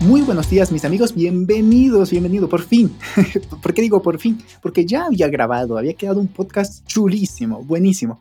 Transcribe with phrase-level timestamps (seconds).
[0.00, 2.90] Muy buenos días mis amigos, bienvenidos, bienvenido por fin.
[3.62, 4.38] ¿Por qué digo por fin?
[4.62, 8.20] Porque ya había grabado, había quedado un podcast chulísimo, buenísimo,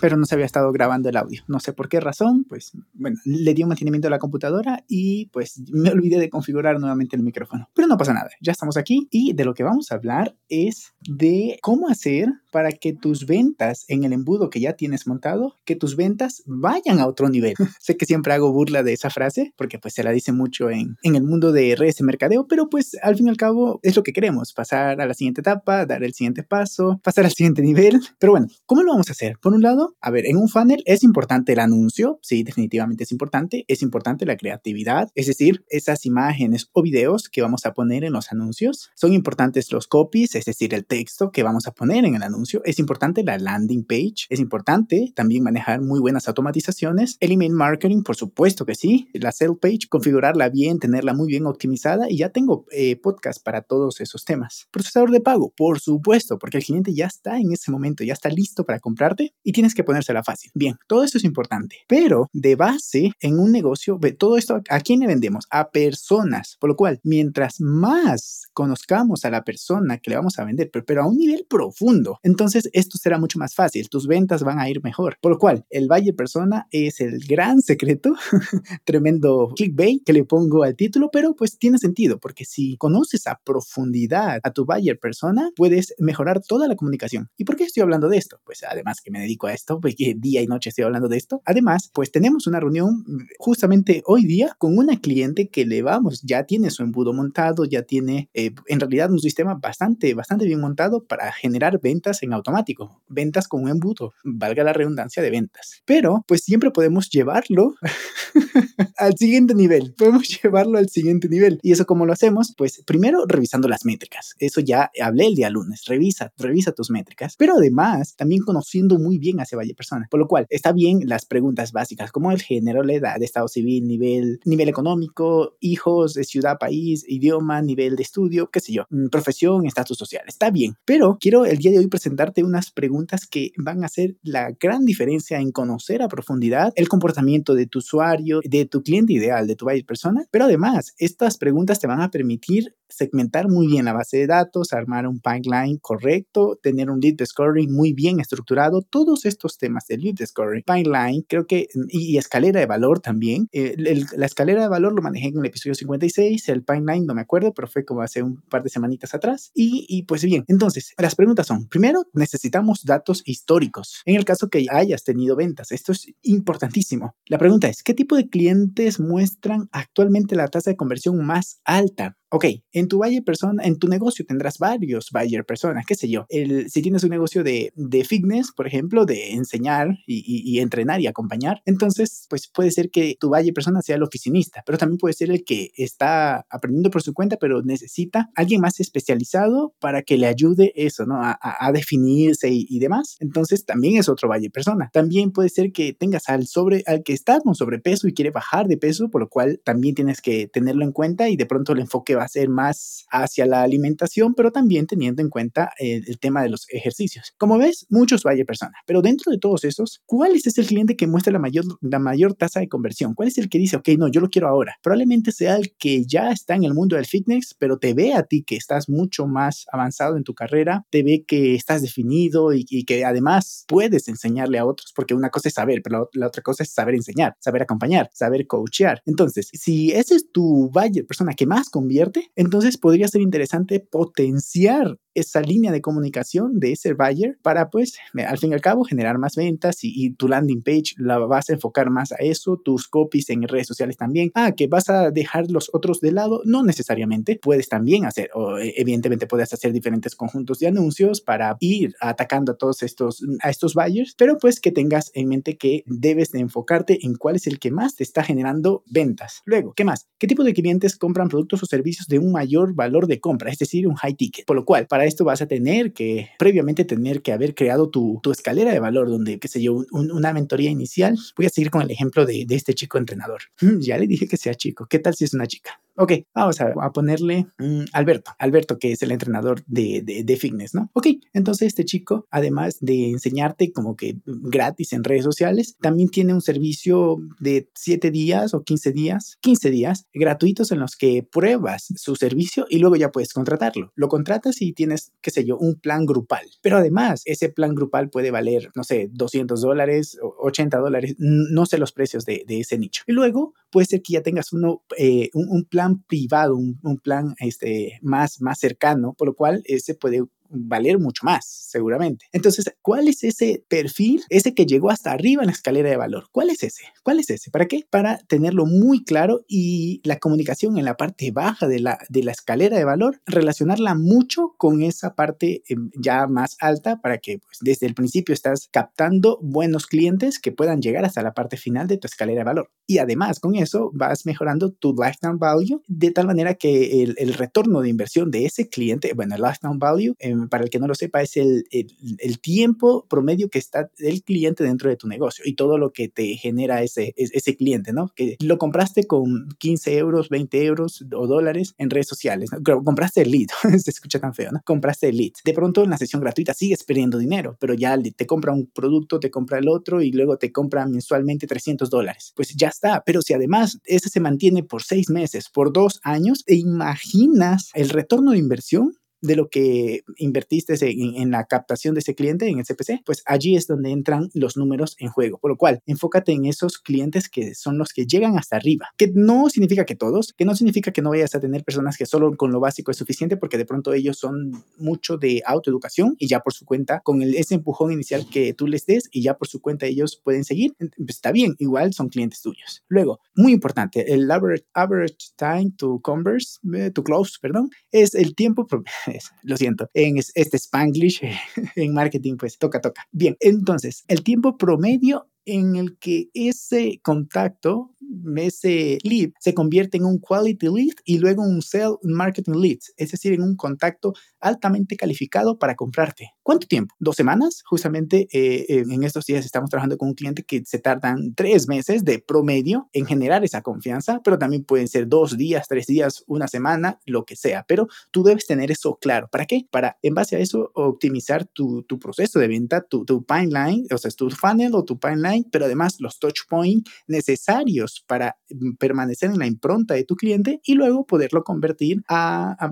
[0.00, 1.42] pero no se había estado grabando el audio.
[1.46, 5.26] No sé por qué razón, pues bueno, le di un mantenimiento a la computadora y
[5.26, 7.68] pues me olvidé de configurar nuevamente el micrófono.
[7.74, 10.94] Pero no pasa nada, ya estamos aquí y de lo que vamos a hablar es
[11.06, 15.76] de cómo hacer para que tus ventas en el embudo que ya tienes montado, que
[15.76, 17.54] tus ventas vayan a otro nivel.
[17.80, 20.96] sé que siempre hago burla de esa frase porque pues se la dice mucho en,
[21.02, 23.96] en el mundo de redes de mercadeo, pero pues al fin y al cabo es
[23.96, 27.62] lo que queremos, pasar a la siguiente etapa, dar el siguiente paso, pasar al siguiente
[27.62, 28.00] nivel.
[28.18, 29.38] Pero bueno, ¿cómo lo vamos a hacer?
[29.40, 33.12] Por un lado, a ver, en un funnel es importante el anuncio, sí, definitivamente es
[33.12, 38.04] importante, es importante la creatividad, es decir, esas imágenes o videos que vamos a poner
[38.04, 42.04] en los anuncios, son importantes los copies, es decir, el texto que vamos a poner
[42.04, 47.16] en el anuncio, es importante la landing page, es importante también manejar muy buenas automatizaciones,
[47.20, 51.46] el email marketing, por supuesto que sí, la sell page, configurarla bien, tenerla muy bien
[51.46, 54.66] optimizada y ya tengo eh, podcast para todos esos temas.
[54.70, 58.28] Procesador de pago, por supuesto, porque el cliente ya está en ese momento, ya está
[58.28, 60.50] listo para comprarte y tienes que ponérsela fácil.
[60.54, 65.00] Bien, todo esto es importante, pero de base en un negocio, todo esto, ¿a quién
[65.00, 65.46] le vendemos?
[65.50, 70.44] A personas, por lo cual, mientras más conozcamos a la persona que le vamos a
[70.44, 74.42] vender, pero, pero a un nivel profundo, entonces esto será mucho más fácil, tus ventas
[74.42, 75.16] van a ir mejor.
[75.20, 78.14] Por lo cual, el Valle Persona es el gran secreto,
[78.84, 83.40] tremendo clickbait que le pongo al título pero pues tiene sentido, porque si conoces a
[83.44, 87.30] profundidad a tu buyer persona, puedes mejorar toda la comunicación.
[87.36, 88.40] ¿Y por qué estoy hablando de esto?
[88.44, 91.40] Pues además que me dedico a esto, porque día y noche estoy hablando de esto.
[91.44, 93.04] Además, pues tenemos una reunión
[93.38, 97.82] justamente hoy día con una cliente que le vamos, ya tiene su embudo montado, ya
[97.82, 103.02] tiene eh, en realidad un sistema bastante, bastante bien montado para generar ventas en automático,
[103.08, 105.82] ventas con un embudo, valga la redundancia de ventas.
[105.84, 107.74] Pero pues siempre podemos llevarlo
[108.96, 111.58] al siguiente nivel, podemos llevarlo al siguiente nivel.
[111.62, 112.54] ¿Y eso cómo lo hacemos?
[112.56, 114.34] Pues primero revisando las métricas.
[114.38, 115.84] Eso ya hablé el día lunes.
[115.86, 117.34] Revisa, revisa tus métricas.
[117.36, 120.06] Pero además, también conociendo muy bien a ese valle persona.
[120.10, 123.86] Por lo cual, está bien las preguntas básicas como el género, la edad, estado civil,
[123.86, 129.08] nivel, nivel económico, hijos, de ciudad, país, idioma, nivel de estudio, qué sé yo, mm,
[129.08, 130.24] profesión, estatus social.
[130.26, 130.74] Está bien.
[130.84, 134.84] Pero quiero el día de hoy presentarte unas preguntas que van a hacer la gran
[134.84, 139.56] diferencia en conocer a profundidad el comportamiento de tu usuario, de tu cliente ideal, de
[139.56, 143.92] tu buyer persona, pero además estas preguntas te van a permitir segmentar muy bien la
[143.92, 149.24] base de datos, armar un pipeline correcto, tener un lead discovery muy bien estructurado, todos
[149.24, 153.48] estos temas de lead discovery, pipeline, creo que, y, escalera de valor también.
[153.52, 153.76] Eh,
[154.16, 157.52] la escalera de valor lo manejé en el episodio 56, el pipeline no me acuerdo,
[157.54, 159.50] pero fue como hace un par de semanitas atrás.
[159.54, 164.02] Y, y pues bien, entonces, las preguntas son, primero, necesitamos datos históricos.
[164.04, 167.14] En el caso que hayas tenido ventas, esto es importantísimo.
[167.26, 172.17] La pregunta es, ¿qué tipo de clientes muestran actualmente la tasa de conversión más alta?
[172.30, 176.26] Ok, en tu buyer persona, en tu negocio tendrás varios buyer personas, qué sé yo.
[176.28, 181.00] El, si tienes un negocio de, de fitness, por ejemplo, de enseñar y, y, entrenar
[181.00, 184.98] y acompañar, entonces, pues puede ser que tu buyer persona sea el oficinista, pero también
[184.98, 190.02] puede ser el que está aprendiendo por su cuenta, pero necesita alguien más especializado para
[190.02, 191.22] que le ayude eso, ¿no?
[191.22, 193.16] A, a, definirse y, y, demás.
[193.20, 194.90] Entonces, también es otro buyer persona.
[194.92, 198.68] También puede ser que tengas al sobre, al que está con sobrepeso y quiere bajar
[198.68, 201.80] de peso, por lo cual también tienes que tenerlo en cuenta y de pronto el
[201.80, 206.18] enfoque va a ser más hacia la alimentación, pero también teniendo en cuenta el, el
[206.18, 207.32] tema de los ejercicios.
[207.38, 211.06] Como ves, muchos valle personas, pero dentro de todos esos, ¿cuál es el cliente que
[211.06, 213.14] muestra la mayor, la mayor tasa de conversión?
[213.14, 214.76] ¿Cuál es el que dice, ok, no, yo lo quiero ahora?
[214.82, 218.22] Probablemente sea el que ya está en el mundo del fitness, pero te ve a
[218.22, 222.64] ti que estás mucho más avanzado en tu carrera, te ve que estás definido y,
[222.68, 226.26] y que además puedes enseñarle a otros, porque una cosa es saber, pero la, la
[226.26, 229.02] otra cosa es saber enseñar, saber acompañar, saber coachear.
[229.06, 234.98] Entonces, si ese es tu buyer persona que más convierte, entonces podría ser interesante potenciar
[235.18, 239.18] esa línea de comunicación de ese buyer para pues al fin y al cabo generar
[239.18, 243.28] más ventas y, tu landing page la vas a enfocar más a eso, tus copies
[243.30, 244.30] en redes sociales también.
[244.34, 248.58] Ah, que vas a dejar los otros de lado, no necesariamente, puedes también hacer, o
[248.58, 253.50] e, evidentemente puedes hacer diferentes conjuntos de anuncios para ir atacando a todos estos, a
[253.50, 257.46] estos buyers, pero pues que tengas en mente que debes de enfocarte en cuál es
[257.46, 259.42] el que más te está generando ventas.
[259.44, 260.08] Luego, ¿qué más?
[260.18, 263.58] ¿Qué tipo de clientes compran productos o servicios de un mayor valor de compra, es
[263.58, 264.46] decir, un high ticket?
[264.46, 268.20] Por lo cual, para esto vas a tener que previamente tener que haber creado tu,
[268.22, 271.18] tu escalera de valor, donde, qué sé yo, una mentoría inicial.
[271.36, 273.42] Voy a seguir con el ejemplo de, de este chico entrenador.
[273.80, 274.86] ya le dije que sea chico.
[274.88, 275.80] ¿Qué tal si es una chica?
[276.00, 280.90] Ok, vamos a, ponerle mm, Alberto, Alberto que es el entrenador de, de, fitness, ¿no?
[280.92, 286.34] Ok, entonces este chico, además de enseñarte como que gratis en redes sociales, también tiene
[286.34, 291.88] un servicio de 7 días o 15 días, 15 días gratuitos en los que pruebas
[291.96, 293.90] su servicio y luego ya puedes contratarlo.
[293.96, 296.46] Lo contratas y tienes, qué sé yo, un plan grupal.
[296.62, 301.76] Pero además, ese plan grupal puede valer, no sé, 200 dólares, 80 dólares, no sé
[301.76, 303.02] los precios de, de ese nicho.
[303.08, 306.98] Y luego puede ser que ya tengas uno, eh, un, un plan privado, un, un,
[306.98, 312.26] plan este, más, más cercano, por lo cual ese puede valer mucho más, seguramente.
[312.32, 314.22] Entonces, ¿cuál es ese perfil?
[314.28, 316.28] Ese que llegó hasta arriba en la escalera de valor.
[316.32, 316.84] ¿Cuál es ese?
[317.02, 317.50] ¿Cuál es ese?
[317.50, 317.84] ¿Para qué?
[317.88, 322.32] Para tenerlo muy claro y la comunicación en la parte baja de la, de la
[322.32, 327.58] escalera de valor, relacionarla mucho con esa parte em, ya más alta para que pues,
[327.60, 331.98] desde el principio estás captando buenos clientes que puedan llegar hasta la parte final de
[331.98, 332.70] tu escalera de valor.
[332.86, 337.34] Y además, con eso vas mejorando tu lifetime value de tal manera que el, el
[337.34, 340.86] retorno de inversión de ese cliente, bueno, el lifetime value, eh, para el que no
[340.86, 345.44] lo sepa, es el, el, tiempo promedio que está el cliente dentro de tu negocio
[345.46, 348.12] y todo lo que te genera ese, ese cliente, ¿no?
[348.14, 352.84] Que lo compraste con 15 euros, 20 euros o dólares en redes sociales, ¿no?
[352.84, 353.48] compraste el lead,
[353.78, 354.60] se escucha tan feo, ¿no?
[354.64, 355.32] Compraste el lead.
[355.44, 359.20] De pronto en la sesión gratuita sigues perdiendo dinero, pero ya te compra un producto,
[359.20, 362.32] te compra el otro y luego te compra mensualmente 300 dólares.
[362.36, 366.44] Pues ya está, pero si además ese se mantiene por seis meses, por dos años,
[366.44, 368.94] ¿te imaginas el retorno de inversión?
[369.20, 373.56] De lo que invertiste en, la captación de ese cliente en el CPC, pues allí
[373.56, 375.38] es donde entran los números en juego.
[375.38, 379.10] Por lo cual, enfócate en esos clientes que son los que llegan hasta arriba, que
[379.14, 382.36] no significa que todos, que no significa que no vayas a tener personas que solo
[382.36, 386.40] con lo básico es suficiente, porque de pronto ellos son mucho de autoeducación y ya
[386.40, 389.48] por su cuenta, con el, ese empujón inicial que tú les des y ya por
[389.48, 392.84] su cuenta ellos pueden seguir, pues está bien, igual son clientes tuyos.
[392.88, 398.34] Luego, muy importante, el average, average time to converse, eh, to close, perdón, es el
[398.34, 398.66] tiempo
[399.42, 401.22] lo siento, en este Spanglish,
[401.76, 403.06] en marketing, pues toca, toca.
[403.12, 407.94] Bien, entonces, el tiempo promedio en el que ese contacto
[408.36, 413.10] ese lead se convierte en un quality lead y luego un sell marketing lead, es
[413.10, 416.32] decir, en un contacto altamente calificado para comprarte.
[416.48, 416.94] ¿Cuánto tiempo?
[416.98, 417.62] ¿Dos semanas?
[417.66, 422.06] Justamente eh, en estos días estamos trabajando con un cliente que se tardan tres meses
[422.06, 426.48] de promedio en generar esa confianza, pero también pueden ser dos días, tres días, una
[426.48, 429.28] semana, lo que sea, pero tú debes tener eso claro.
[429.30, 429.66] ¿Para qué?
[429.70, 433.98] Para, en base a eso, optimizar tu, tu proceso de venta, tu, tu pipeline, o
[433.98, 439.30] sea, tu funnel o tu pipeline, pero además los touch points necesarios para mm, permanecer
[439.30, 442.02] en la impronta de tu cliente y luego poderlo convertir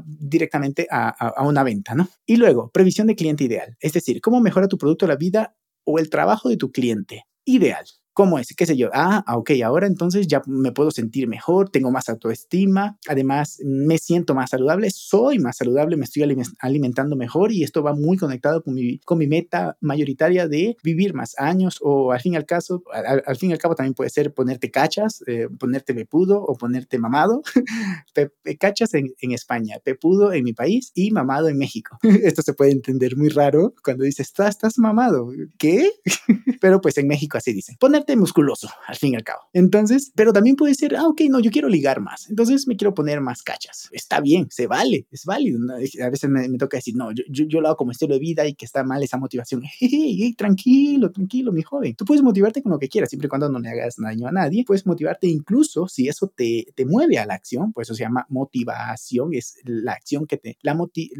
[0.06, 2.08] directamente a, a, una venta, ¿no?
[2.24, 5.98] Y luego, previsión de cliente ideal, es decir, cómo mejora tu producto la vida o
[5.98, 7.86] el trabajo de tu cliente ideal.
[8.16, 8.54] ¿Cómo es?
[8.56, 8.88] ¿Qué sé yo?
[8.94, 13.98] Ah, ah, ok, ahora entonces ya me puedo sentir mejor, tengo más autoestima, además me
[13.98, 16.22] siento más saludable, soy más saludable, me estoy
[16.60, 21.76] alimentando mejor y esto va muy conectado con mi, meta mayoritaria de vivir más años
[21.82, 24.70] o al fin y al, caso, al, fin y al cabo también puede ser ponerte
[24.70, 27.42] cachas, eh, ponerte pepudo o ponerte mamado.
[28.58, 31.98] cachas en, España, pepudo en mi país y mamado en México.
[32.02, 35.28] esto se puede entender muy raro cuando dices, estás mamado.
[35.58, 35.90] ¿Qué?
[36.62, 37.76] Pero pues en México así dicen.
[38.14, 39.40] Musculoso, al fin y al cabo.
[39.52, 42.28] Entonces, pero también puede ser, ah, ok, no, yo quiero ligar más.
[42.28, 43.88] Entonces me quiero poner más cachas.
[43.90, 45.58] Está bien, se vale, es válido.
[45.74, 48.54] A veces me, toca decir, no, yo, yo, lo hago como estilo de vida y
[48.54, 49.62] que está mal esa motivación.
[49.88, 51.94] Hey, tranquilo, tranquilo, mi joven.
[51.94, 54.32] Tú puedes motivarte con lo que quieras, siempre y cuando no le hagas daño a
[54.32, 54.64] nadie.
[54.66, 58.26] Puedes motivarte incluso si eso te, te mueve a la acción, pues eso se llama
[58.28, 60.76] motivación, es la acción que te, la,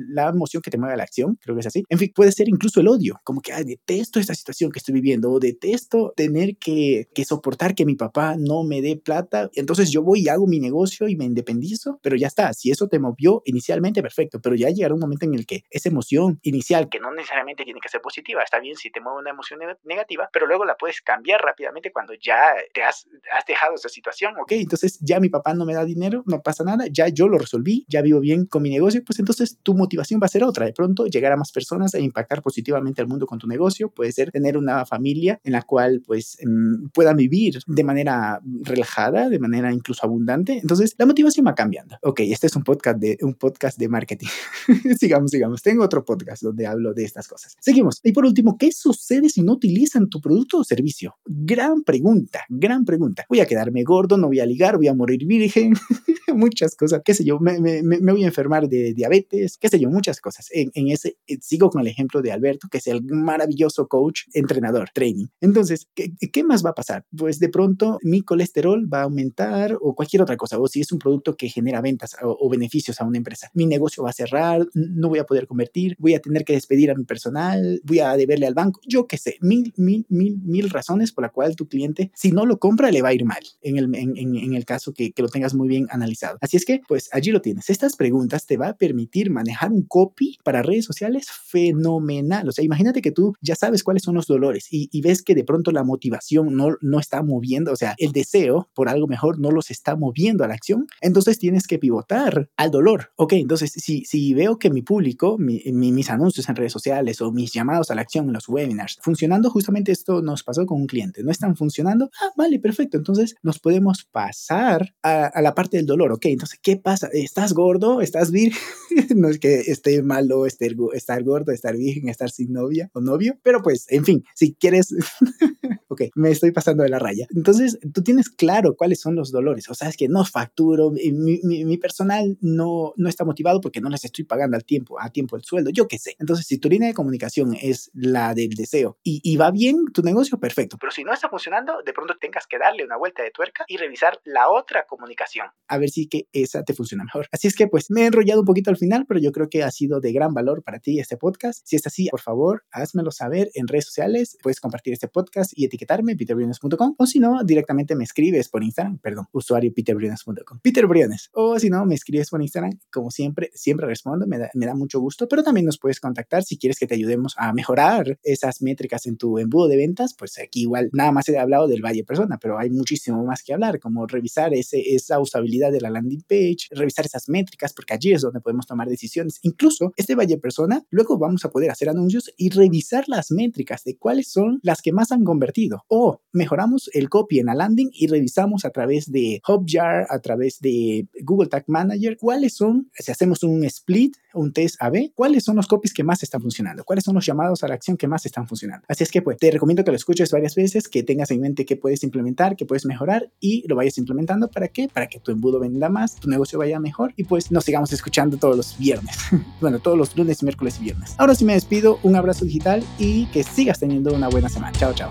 [0.09, 1.85] la emoción que te mueve a la acción, creo que es así.
[1.88, 4.95] En fin, puede ser incluso el odio, como que, ay, detesto esta situación que estoy
[4.95, 6.75] viviendo o detesto tener que
[7.14, 9.50] que, soportar que mi papá no me dé plata.
[9.54, 12.52] Entonces yo voy y hago mi negocio y me independizo, pero ya está.
[12.52, 15.88] Si eso te movió inicialmente, perfecto, pero ya llegará un momento en el que esa
[15.88, 19.30] emoción inicial, que no necesariamente tiene que ser positiva, está bien si te mueve una
[19.30, 23.88] emoción negativa, pero luego la puedes cambiar rápidamente cuando ya te has, has dejado esa
[23.88, 24.35] situación.
[24.40, 27.38] Ok, entonces ya mi papá no me da dinero, no pasa nada, ya yo lo
[27.38, 30.66] resolví, ya vivo bien con mi negocio, pues entonces tu motivación va a ser otra.
[30.66, 33.90] De pronto llegar a más personas e impactar positivamente al mundo con tu negocio.
[33.90, 39.29] Puede ser tener una familia en la cual pues puedan, puedan vivir de manera relajada,
[39.29, 40.59] de manera incluso abundante.
[40.59, 41.97] Entonces, la motivación va cambiando.
[42.03, 44.29] Ok, este es un podcast de, un podcast de marketing.
[44.99, 45.63] sigamos, sigamos.
[45.63, 47.57] Tengo otro podcast donde hablo de estas cosas.
[47.61, 48.01] Seguimos.
[48.03, 51.17] Y por último, ¿qué sucede si no utilizan tu producto o servicio?
[51.25, 53.25] Gran pregunta, gran pregunta.
[53.29, 55.75] Voy a quedarme gordo, no voy a ligar, voy a morir virgen,
[56.35, 59.79] muchas cosas, qué sé yo, me, me, me, voy a enfermar de diabetes, qué sé
[59.79, 60.49] yo, muchas cosas.
[60.53, 64.23] En, en ese, eh, sigo con el ejemplo de Alberto, que es el maravilloso coach,
[64.33, 65.27] entrenador, training.
[65.41, 67.05] Entonces, ¿qué, ¿qué más va a pasar?
[67.17, 70.93] Pues de pronto mi colesterol va a aumentar o cualquier otra cosa, o si es
[70.93, 74.12] un producto que genera ventas o, o beneficios a una empresa, mi negocio va a
[74.12, 78.00] cerrar, no voy a poder convertir, voy a tener que despedir a mi personal, voy
[78.00, 81.57] a deberle al banco, yo qué sé, mil, mil, mil, mil razones por la cual
[81.57, 84.55] tu cliente, si no lo compra, le va a ir mal, en el, en, en
[84.55, 86.38] el caso que, que lo tengas muy bien analizado.
[86.41, 87.71] Así es que, pues allí lo tienes.
[87.71, 92.49] Estas preguntas te va a permitir manejar un copy para redes sociales fenomenal.
[92.49, 95.35] O sea, imagínate que tú ya sabes cuáles son los dolores y, y ves que
[95.35, 99.38] de pronto la motivación no, no está moviendo, o sea, el deseo por algo mejor
[99.38, 100.87] no los está moviendo a la acción.
[101.00, 103.11] Entonces tienes que pivotar al dolor.
[103.16, 107.21] Ok, entonces si, si veo que mi público, mi, mi, mis anuncios en redes sociales
[107.21, 110.81] o mis llamados a la acción en los webinars, funcionando, justamente esto nos pasó con
[110.81, 112.97] un cliente, no están funcionando, ah, vale, perfecto.
[112.97, 116.12] Entonces nos podemos pasar a, a la parte del dolor.
[116.12, 117.09] Ok, entonces, ¿qué pasa?
[117.12, 118.00] ¿Estás gordo?
[118.00, 118.61] ¿Estás virgen?
[119.16, 123.38] no es que esté malo estar, estar gordo, estar virgen, estar sin novia o novio,
[123.43, 124.95] pero pues, en fin, si quieres,
[125.88, 127.26] ok, me estoy pasando de la raya.
[127.35, 129.68] Entonces, tú tienes claro cuáles son los dolores.
[129.68, 133.80] O sea, es que no facturo, mi, mi, mi personal no, no está motivado porque
[133.80, 136.16] no les estoy pagando al tiempo, a tiempo el sueldo, yo qué sé.
[136.18, 140.02] Entonces, si tu línea de comunicación es la del deseo y, y va bien tu
[140.02, 140.76] negocio, perfecto.
[140.80, 143.76] Pero si no está funcionando, de pronto tengas que darle una vuelta de tuerca y
[143.76, 145.47] revisar la otra comunicación.
[145.68, 147.28] A ver si que esa te funciona mejor.
[147.33, 149.62] Así es que pues me he enrollado un poquito al final, pero yo creo que
[149.62, 151.62] ha sido de gran valor para ti este podcast.
[151.64, 154.37] Si es así, por favor, házmelo saber en redes sociales.
[154.42, 158.99] Puedes compartir este podcast y etiquetarme, peterbriones.com, o si no, directamente me escribes por Instagram,
[158.99, 163.87] perdón, usuario peterbriones.com, Peter Briones, o si no, me escribes por Instagram, como siempre, siempre
[163.87, 166.87] respondo, me da, me da mucho gusto, pero también nos puedes contactar si quieres que
[166.87, 171.13] te ayudemos a mejorar esas métricas en tu embudo de ventas, pues aquí igual nada
[171.13, 174.95] más he hablado del Valle Persona, pero hay muchísimo más que hablar, como revisar ese,
[174.95, 178.89] esa usabilidad de la landing page, revisar esas métricas, porque allí es donde podemos tomar
[178.89, 179.39] decisiones.
[179.43, 183.97] Incluso este Valle Persona, luego vamos a poder hacer anuncios y revisar las métricas de
[183.97, 185.85] cuáles son las que más han convertido.
[185.89, 190.61] O mejoramos el copy en la landing y revisamos a través de Hotjar, a través
[190.61, 195.57] de Google Tag Manager, cuáles son, si hacemos un split, un test AB, cuáles son
[195.57, 198.27] los copies que más están funcionando, cuáles son los llamados a la acción que más
[198.27, 198.85] están funcionando.
[198.89, 201.65] Así es que pues te recomiendo que lo escuches varias veces, que tengas en mente
[201.65, 204.89] que puedes implementar, que puedes mejorar y lo vayas implementando para qué?
[204.93, 208.37] Para que tu embudo venda más, tu negocio vaya mejor y pues nos sigamos escuchando
[208.37, 209.17] todos los viernes.
[209.61, 211.15] bueno, todos los lunes, miércoles y viernes.
[211.19, 214.73] Ahora sí me despido, un abrazo digital y que sigas teniendo una buena semana.
[214.79, 215.11] Chao, chao.